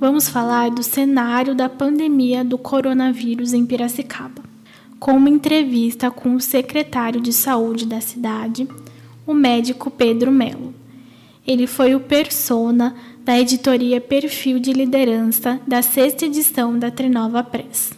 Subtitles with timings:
[0.00, 4.42] vamos falar do cenário da pandemia do coronavírus em Piracicaba,
[4.98, 8.66] com uma entrevista com o secretário de saúde da cidade,
[9.26, 10.72] o médico Pedro Melo.
[11.46, 17.92] Ele foi o persona da editoria Perfil de Liderança da sexta edição da Trinova Press.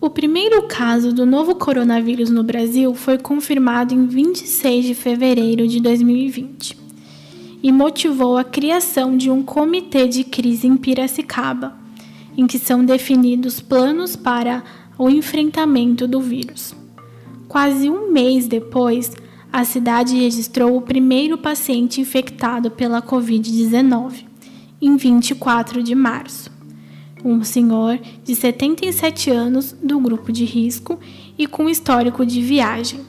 [0.00, 5.78] O primeiro caso do novo coronavírus no Brasil foi confirmado em 26 de fevereiro de
[5.78, 6.77] 2020
[7.62, 11.76] e motivou a criação de um comitê de crise em Piracicaba,
[12.36, 14.62] em que são definidos planos para
[14.96, 16.74] o enfrentamento do vírus.
[17.48, 19.16] Quase um mês depois,
[19.52, 24.24] a cidade registrou o primeiro paciente infectado pela Covid-19,
[24.80, 26.58] em 24 de março
[27.24, 30.98] um senhor de 77 anos do grupo de risco
[31.36, 33.00] e com histórico de viagem.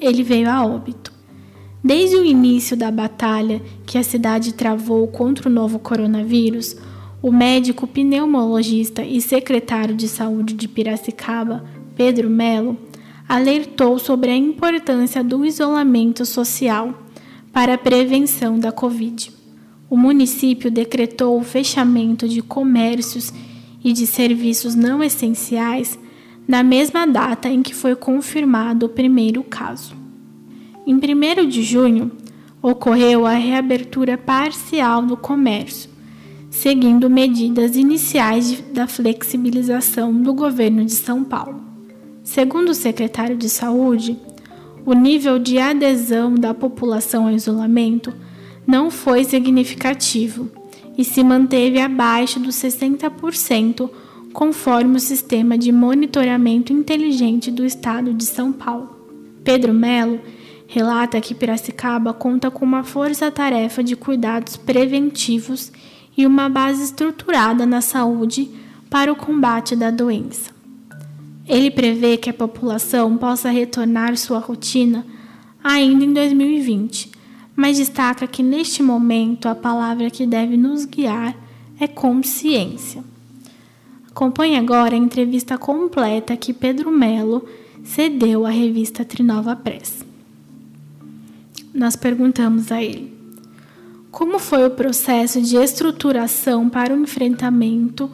[0.00, 1.09] Ele veio a óbito.
[1.82, 6.76] Desde o início da batalha que a cidade travou contra o novo coronavírus,
[7.22, 11.64] o médico pneumologista e secretário de saúde de Piracicaba,
[11.96, 12.76] Pedro Melo,
[13.26, 17.06] alertou sobre a importância do isolamento social
[17.52, 19.32] para a prevenção da Covid.
[19.88, 23.32] O município decretou o fechamento de comércios
[23.82, 25.98] e de serviços não essenciais
[26.46, 29.99] na mesma data em que foi confirmado o primeiro caso.
[30.90, 32.10] Em 1 de junho,
[32.60, 35.88] ocorreu a reabertura parcial do comércio,
[36.50, 41.62] seguindo medidas iniciais da flexibilização do governo de São Paulo.
[42.24, 44.18] Segundo o secretário de Saúde,
[44.84, 48.12] o nível de adesão da população ao isolamento
[48.66, 50.50] não foi significativo
[50.98, 53.88] e se manteve abaixo dos 60%,
[54.32, 58.90] conforme o sistema de monitoramento inteligente do estado de São Paulo.
[59.44, 60.18] Pedro Melo
[60.72, 65.72] relata que Piracicaba conta com uma força-tarefa de cuidados preventivos
[66.16, 68.48] e uma base estruturada na saúde
[68.88, 70.52] para o combate da doença.
[71.44, 75.04] Ele prevê que a população possa retornar sua rotina
[75.62, 77.10] ainda em 2020,
[77.56, 81.36] mas destaca que neste momento a palavra que deve nos guiar
[81.80, 83.02] é consciência.
[84.08, 87.44] Acompanhe agora a entrevista completa que Pedro Melo
[87.82, 90.08] cedeu à revista Trinova Press.
[91.80, 93.10] Nós perguntamos a ele:
[94.10, 98.10] como foi o processo de estruturação para o enfrentamento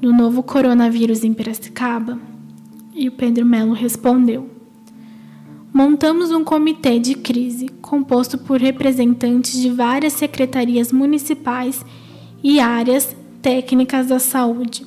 [0.00, 2.18] do novo coronavírus em Piracicaba?
[2.94, 4.48] E o Pedro Melo respondeu:
[5.70, 11.84] montamos um comitê de crise composto por representantes de várias secretarias municipais
[12.42, 14.86] e áreas técnicas da saúde,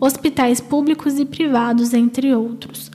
[0.00, 2.90] hospitais públicos e privados, entre outros,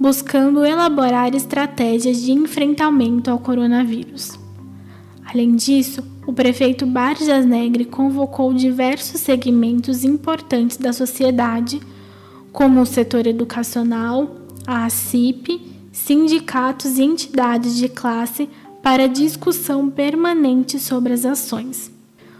[0.00, 4.38] buscando elaborar estratégias de enfrentamento ao coronavírus.
[5.26, 11.80] Além disso, o prefeito Barjas Negre convocou diversos segmentos importantes da sociedade,
[12.50, 18.48] como o setor educacional, a ACIP sindicatos e entidades de classe
[18.82, 21.92] para discussão permanente sobre as ações.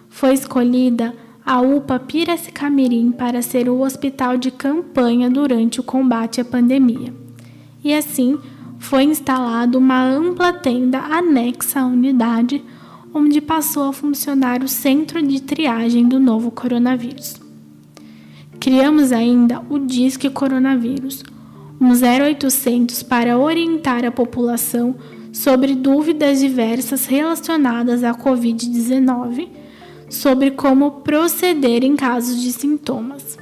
[0.08, 6.44] Foi escolhida a UPA Piracicamirim para ser o hospital de campanha durante o combate à
[6.44, 7.12] pandemia.
[7.82, 8.38] E assim,
[8.78, 12.62] foi instalada uma ampla tenda anexa à unidade,
[13.12, 17.40] onde passou a funcionar o centro de triagem do novo coronavírus.
[18.58, 21.22] Criamos ainda o Disque Coronavírus,
[21.80, 24.94] um 0800 para orientar a população
[25.32, 29.48] sobre dúvidas diversas relacionadas à Covid-19,
[30.08, 33.38] sobre como proceder em casos de sintomas.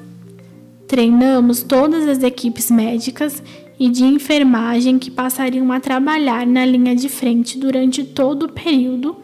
[0.87, 3.43] Treinamos todas as equipes médicas
[3.79, 9.17] e de enfermagem que passariam a trabalhar na linha de frente durante todo o período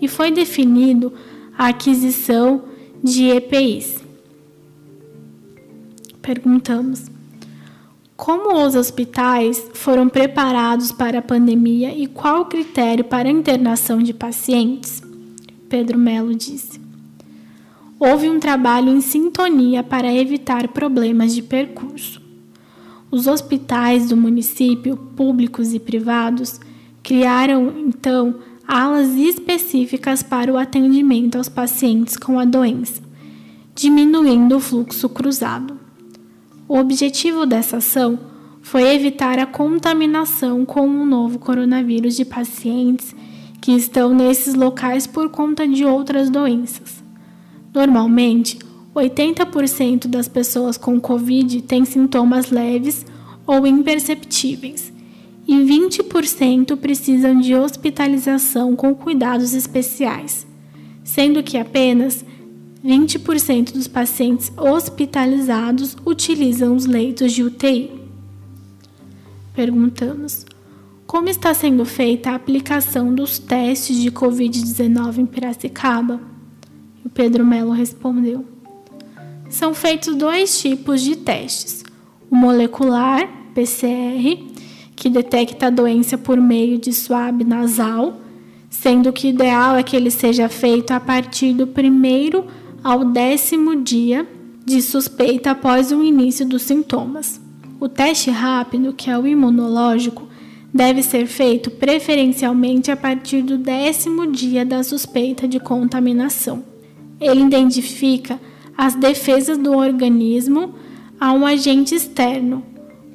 [0.00, 1.12] e foi definido
[1.56, 2.64] a aquisição
[3.02, 4.02] de EPIs.
[6.20, 7.10] Perguntamos:
[8.16, 14.02] como os hospitais foram preparados para a pandemia e qual o critério para a internação
[14.02, 15.02] de pacientes?
[15.68, 16.80] Pedro Melo disse.
[17.98, 22.29] Houve um trabalho em sintonia para evitar problemas de percurso.
[23.10, 26.60] Os hospitais do município, públicos e privados,
[27.02, 28.36] criaram então
[28.66, 33.02] alas específicas para o atendimento aos pacientes com a doença,
[33.74, 35.76] diminuindo o fluxo cruzado.
[36.68, 38.16] O objetivo dessa ação
[38.62, 43.12] foi evitar a contaminação com o novo coronavírus de pacientes
[43.60, 47.02] que estão nesses locais por conta de outras doenças.
[47.74, 48.58] Normalmente,
[48.94, 53.06] 80% das pessoas com Covid têm sintomas leves
[53.46, 54.92] ou imperceptíveis
[55.46, 60.46] e 20% precisam de hospitalização com cuidados especiais,
[61.04, 62.24] sendo que apenas
[62.84, 67.90] 20% dos pacientes hospitalizados utilizam os leitos de UTI.
[69.54, 70.46] Perguntamos:
[71.06, 76.20] como está sendo feita a aplicação dos testes de Covid-19 em Piracicaba?
[77.04, 78.44] O Pedro Melo respondeu:
[79.50, 81.84] São feitos dois tipos de testes:
[82.30, 84.38] o molecular, PCR,
[84.94, 88.20] que detecta a doença por meio de suave nasal,
[88.70, 92.46] sendo que o ideal é que ele seja feito a partir do primeiro
[92.82, 94.26] ao décimo dia
[94.64, 97.40] de suspeita após o início dos sintomas.
[97.80, 100.28] O teste rápido, que é o imunológico,
[100.72, 106.62] deve ser feito preferencialmente a partir do décimo dia da suspeita de contaminação.
[107.20, 108.38] Ele identifica
[108.80, 110.74] as defesas do organismo
[111.20, 112.64] a um agente externo,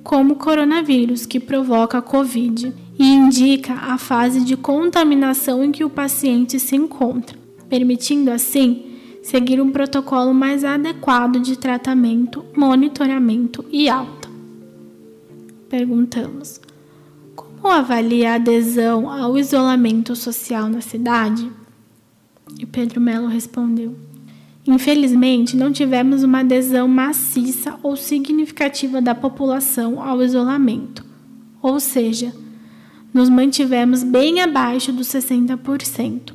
[0.03, 5.83] como o coronavírus, que provoca a Covid, e indica a fase de contaminação em que
[5.83, 7.35] o paciente se encontra,
[7.67, 8.91] permitindo assim
[9.23, 14.29] seguir um protocolo mais adequado de tratamento, monitoramento e alta.
[15.68, 16.61] Perguntamos:
[17.35, 21.51] como avalia a adesão ao isolamento social na cidade?
[22.59, 23.95] E Pedro Melo respondeu:
[24.67, 31.06] Infelizmente, não tivemos uma adesão maciça ou significativa da população ao isolamento,
[31.62, 32.33] ou seja,
[33.13, 36.33] nos mantivemos bem abaixo dos 60%.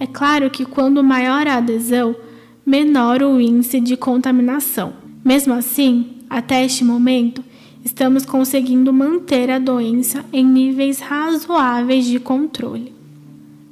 [0.00, 2.16] É claro que quando maior a adesão,
[2.64, 4.94] menor o índice de contaminação.
[5.24, 7.44] Mesmo assim, até este momento,
[7.84, 12.92] estamos conseguindo manter a doença em níveis razoáveis de controle.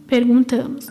[0.07, 0.87] Perguntamos: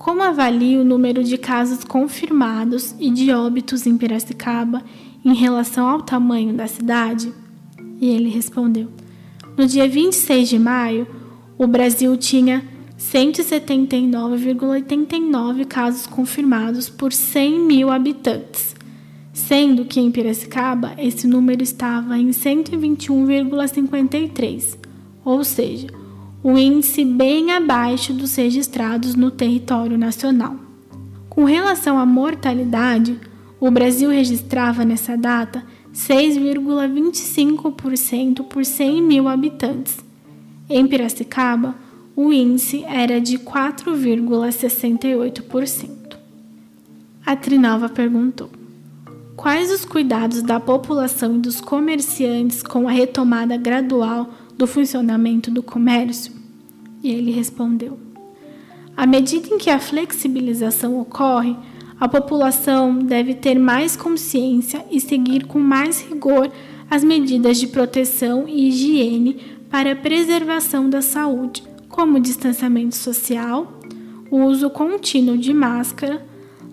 [0.00, 4.82] como avalia o número de casos confirmados e de óbitos em Piracicaba
[5.22, 7.30] em relação ao tamanho da cidade?
[8.00, 8.88] E ele respondeu:
[9.58, 11.06] no dia 26 de maio,
[11.58, 12.66] o Brasil tinha
[12.98, 18.74] 179,89 casos confirmados por 100 mil habitantes
[19.32, 24.76] sendo que em Piracicaba esse número estava em 121,53,
[25.24, 25.86] ou seja,
[26.42, 30.56] o índice bem abaixo dos registrados no território nacional.
[31.28, 33.20] Com relação à mortalidade,
[33.60, 35.64] o Brasil registrava nessa data
[35.94, 39.98] 6,25% por 100 mil habitantes.
[40.68, 41.74] Em Piracicaba,
[42.16, 46.16] o índice era de 4,68%.
[47.24, 48.50] A Trinova perguntou:
[49.36, 54.28] Quais os cuidados da população e dos comerciantes com a retomada gradual
[54.60, 56.34] do funcionamento do comércio?
[57.02, 57.98] E ele respondeu:
[58.94, 61.56] À medida em que a flexibilização ocorre,
[61.98, 66.52] a população deve ter mais consciência e seguir com mais rigor
[66.90, 69.38] as medidas de proteção e higiene
[69.70, 73.80] para a preservação da saúde, como o distanciamento social,
[74.30, 76.22] o uso contínuo de máscara,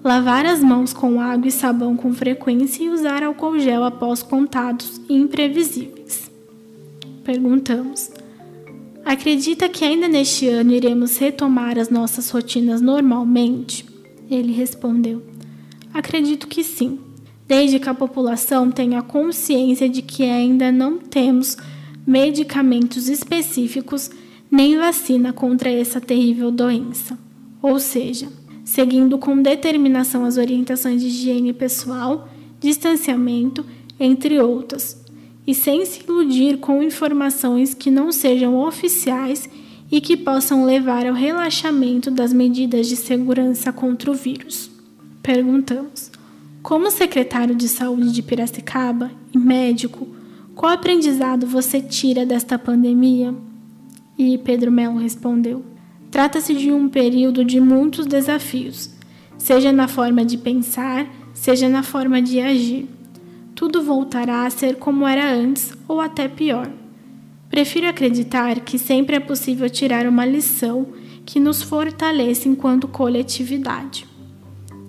[0.04, 5.00] lavar as mãos com água e sabão com frequência e usar álcool gel após contatos
[5.10, 5.96] imprevisíveis.
[7.27, 8.09] Perguntamos:
[9.03, 13.85] Acredita que ainda neste ano iremos retomar as nossas rotinas normalmente?
[14.31, 15.21] Ele respondeu:
[15.94, 16.97] Acredito que sim,
[17.45, 21.57] desde que a população tenha consciência de que ainda não temos
[22.07, 24.09] medicamentos específicos
[24.50, 27.19] nem vacina contra essa terrível doença.
[27.62, 28.30] Ou seja,
[28.63, 32.30] seguindo com determinação as orientações de higiene pessoal,
[32.61, 33.66] distanciamento,
[33.99, 35.06] entre outras,
[35.47, 39.49] e sem se iludir com informações que não sejam oficiais
[39.89, 44.69] e que possam levar ao relaxamento das medidas de segurança contra o vírus.
[45.23, 46.11] Perguntamos:
[46.61, 50.06] como secretário de saúde de Piracicaba e médico,
[50.54, 53.33] qual aprendizado você tira desta pandemia?
[54.18, 55.63] E Pedro Melo respondeu:
[56.11, 58.89] Trata-se de um período de muitos desafios,
[59.37, 62.96] seja na forma de pensar, seja na forma de agir.
[63.57, 66.71] Tudo voltará a ser como era antes ou até pior.
[67.49, 70.90] Prefiro acreditar que sempre é possível tirar uma lição
[71.26, 74.06] que nos fortaleça enquanto coletividade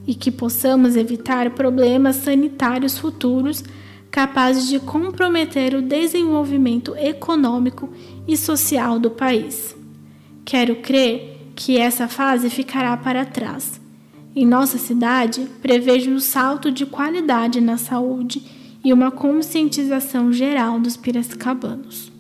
[0.07, 3.65] e que possamos evitar problemas sanitários futuros
[4.11, 7.89] capazes de comprometer o desenvolvimento econômico
[8.27, 9.75] e social do país.
[10.45, 13.81] Quero crer que essa fase ficará para trás.
[14.37, 18.58] Em nossa cidade, prevejo um salto de qualidade na saúde
[18.89, 22.11] e uma conscientização geral dos piracicabanos.